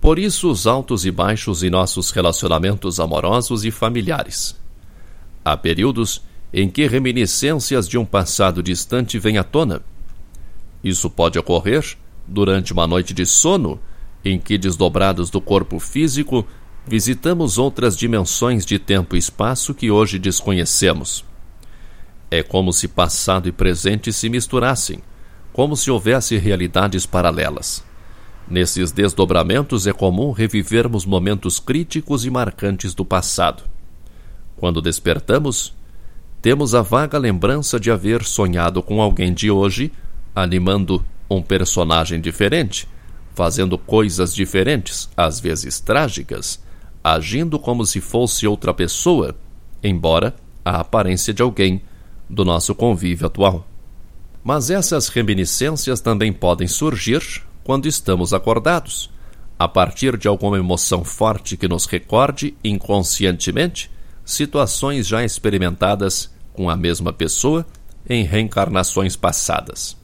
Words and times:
Por 0.00 0.18
isso, 0.18 0.50
os 0.50 0.66
altos 0.66 1.04
e 1.04 1.10
baixos 1.10 1.62
em 1.62 1.68
nossos 1.68 2.10
relacionamentos 2.10 2.98
amorosos 2.98 3.62
e 3.62 3.70
familiares. 3.70 4.56
Há 5.44 5.58
períodos 5.58 6.22
em 6.54 6.70
que 6.70 6.86
reminiscências 6.86 7.86
de 7.86 7.98
um 7.98 8.04
passado 8.06 8.62
distante 8.62 9.18
vêm 9.18 9.36
à 9.36 9.44
tona. 9.44 9.82
Isso 10.82 11.10
pode 11.10 11.38
ocorrer 11.38 11.98
durante 12.26 12.72
uma 12.72 12.86
noite 12.86 13.12
de 13.12 13.26
sono 13.26 13.78
em 14.24 14.38
que, 14.38 14.58
desdobrados 14.58 15.30
do 15.30 15.40
corpo 15.40 15.78
físico, 15.78 16.46
visitamos 16.86 17.58
outras 17.58 17.96
dimensões 17.96 18.64
de 18.64 18.78
tempo 18.78 19.16
e 19.16 19.18
espaço 19.18 19.74
que 19.74 19.90
hoje 19.90 20.18
desconhecemos. 20.18 21.24
É 22.30 22.42
como 22.42 22.72
se 22.72 22.86
passado 22.86 23.48
e 23.48 23.52
presente 23.52 24.12
se 24.12 24.28
misturassem, 24.28 25.00
como 25.52 25.76
se 25.76 25.90
houvesse 25.90 26.36
realidades 26.36 27.06
paralelas. 27.06 27.84
Nesses 28.48 28.92
desdobramentos 28.92 29.86
é 29.86 29.92
comum 29.92 30.32
revivermos 30.32 31.06
momentos 31.06 31.58
críticos 31.58 32.24
e 32.24 32.30
marcantes 32.30 32.94
do 32.94 33.04
passado. 33.04 33.62
Quando 34.56 34.82
despertamos, 34.82 35.74
temos 36.42 36.74
a 36.74 36.82
vaga 36.82 37.18
lembrança 37.18 37.78
de 37.78 37.90
haver 37.90 38.24
sonhado 38.24 38.82
com 38.82 39.00
alguém 39.00 39.32
de 39.32 39.50
hoje, 39.50 39.92
animando 40.34 41.04
um 41.28 41.40
personagem 41.40 42.20
diferente 42.20 42.88
fazendo 43.40 43.78
coisas 43.78 44.34
diferentes, 44.34 45.08
às 45.16 45.40
vezes 45.40 45.80
trágicas, 45.80 46.62
agindo 47.02 47.58
como 47.58 47.86
se 47.86 47.98
fosse 47.98 48.46
outra 48.46 48.74
pessoa, 48.74 49.34
embora 49.82 50.34
a 50.62 50.80
aparência 50.80 51.32
de 51.32 51.40
alguém 51.40 51.80
do 52.28 52.44
nosso 52.44 52.74
convívio 52.74 53.28
atual. 53.28 53.66
Mas 54.44 54.68
essas 54.68 55.08
reminiscências 55.08 56.02
também 56.02 56.34
podem 56.34 56.68
surgir 56.68 57.42
quando 57.64 57.88
estamos 57.88 58.34
acordados, 58.34 59.08
a 59.58 59.66
partir 59.66 60.18
de 60.18 60.28
alguma 60.28 60.58
emoção 60.58 61.02
forte 61.02 61.56
que 61.56 61.66
nos 61.66 61.86
recorde 61.86 62.54
inconscientemente 62.62 63.90
situações 64.22 65.06
já 65.06 65.24
experimentadas 65.24 66.30
com 66.52 66.68
a 66.68 66.76
mesma 66.76 67.10
pessoa 67.10 67.64
em 68.06 68.22
reencarnações 68.22 69.16
passadas. 69.16 69.96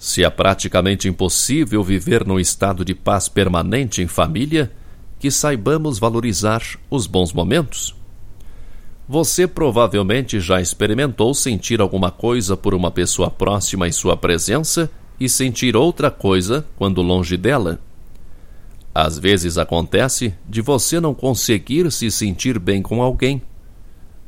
Se 0.00 0.24
é 0.24 0.30
praticamente 0.30 1.08
impossível 1.08 1.84
viver 1.84 2.26
num 2.26 2.40
estado 2.40 2.86
de 2.86 2.94
paz 2.94 3.28
permanente 3.28 4.00
em 4.00 4.06
família, 4.06 4.72
que 5.18 5.30
saibamos 5.30 5.98
valorizar 5.98 6.62
os 6.88 7.06
bons 7.06 7.34
momentos. 7.34 7.94
Você 9.06 9.46
provavelmente 9.46 10.40
já 10.40 10.58
experimentou 10.58 11.34
sentir 11.34 11.82
alguma 11.82 12.10
coisa 12.10 12.56
por 12.56 12.72
uma 12.72 12.90
pessoa 12.90 13.30
próxima 13.30 13.86
em 13.86 13.92
sua 13.92 14.16
presença 14.16 14.90
e 15.20 15.28
sentir 15.28 15.76
outra 15.76 16.10
coisa 16.10 16.64
quando 16.78 17.02
longe 17.02 17.36
dela. 17.36 17.78
Às 18.94 19.18
vezes 19.18 19.58
acontece 19.58 20.32
de 20.48 20.62
você 20.62 20.98
não 20.98 21.12
conseguir 21.12 21.92
se 21.92 22.10
sentir 22.10 22.58
bem 22.58 22.80
com 22.80 23.02
alguém. 23.02 23.42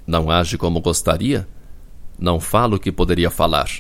Não 0.06 0.31
age 0.31 0.59
como 0.59 0.83
gostaria, 0.83 1.49
não 2.19 2.39
fala 2.39 2.77
o 2.77 2.78
que 2.78 2.93
poderia 2.93 3.31
falar 3.31 3.71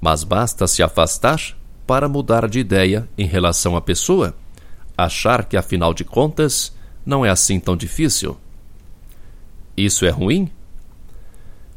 mas 0.00 0.24
basta 0.24 0.66
se 0.66 0.82
afastar 0.82 1.56
para 1.86 2.08
mudar 2.08 2.48
de 2.48 2.58
ideia 2.58 3.08
em 3.16 3.26
relação 3.26 3.76
à 3.76 3.80
pessoa, 3.80 4.34
achar 4.96 5.44
que 5.44 5.56
afinal 5.56 5.94
de 5.94 6.04
contas 6.04 6.74
não 7.04 7.24
é 7.24 7.30
assim 7.30 7.58
tão 7.58 7.76
difícil. 7.76 8.36
Isso 9.76 10.04
é 10.04 10.10
ruim? 10.10 10.50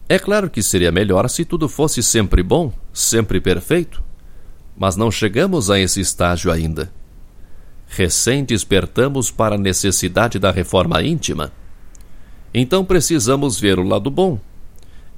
É 0.10 0.20
claro 0.20 0.50
que 0.50 0.62
seria 0.62 0.92
melhor 0.92 1.30
se 1.30 1.46
tudo 1.46 1.70
fosse 1.70 2.04
sempre 2.04 2.44
bom, 2.44 2.74
sempre 2.92 3.40
perfeito, 3.40 4.04
mas 4.76 4.96
não 4.96 5.10
chegamos 5.10 5.70
a 5.70 5.80
esse 5.80 6.02
estágio 6.02 6.52
ainda. 6.52 6.92
Recém 7.88 8.44
despertamos 8.44 9.32
para 9.32 9.56
a 9.56 9.58
necessidade 9.58 10.40
da 10.40 10.52
reforma 10.52 11.02
íntima. 11.02 11.52
Então 12.54 12.84
precisamos 12.84 13.60
ver 13.60 13.80
o 13.80 13.84
lado 13.84 14.10
bom. 14.10 14.40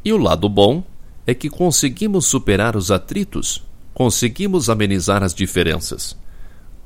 E 0.05 0.11
o 0.11 0.17
lado 0.17 0.47
bom 0.47 0.83
é 1.25 1.33
que 1.33 1.49
conseguimos 1.49 2.25
superar 2.25 2.75
os 2.75 2.91
atritos, 2.91 3.63
conseguimos 3.93 4.69
amenizar 4.69 5.23
as 5.23 5.33
diferenças. 5.33 6.17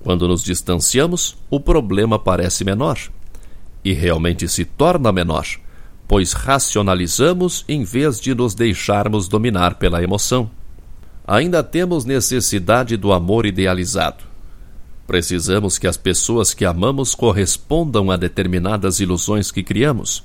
Quando 0.04 0.28
nos 0.28 0.44
distanciamos, 0.44 1.38
o 1.50 1.60
problema 1.60 2.20
parece 2.20 2.64
menor. 2.64 3.00
E 3.84 3.94
realmente 3.94 4.48
se 4.48 4.64
torna 4.64 5.12
menor, 5.12 5.46
pois 6.08 6.34
racionalizamos 6.34 7.66
em 7.68 7.84
vez 7.84 8.20
de 8.20 8.36
nos 8.36 8.54
deixarmos 8.54 9.28
dominar 9.28 9.76
pela 9.76 10.04
emoção. 10.04 10.50
Ainda 11.26 11.64
temos 11.64 12.06
necessidade 12.06 12.96
do 12.96 13.12
amor 13.12 13.46
idealizado. 13.46 14.24
Precisamos 15.08 15.78
que 15.78 15.88
as 15.88 15.98
pessoas 15.98 16.54
que 16.54 16.66
amamos 16.66 17.16
correspondam 17.16 18.12
a 18.12 18.18
determinadas 18.18 19.00
ilusões 19.00 19.52
que 19.52 19.64
criamos 19.64 20.24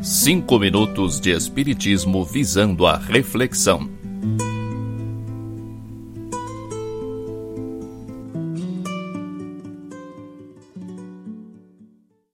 Cinco 0.01 0.57
minutos 0.59 1.19
de 1.19 1.31
Espiritismo 1.31 2.25
visando 2.25 2.85
a 2.85 2.97
reflexão. 2.97 3.89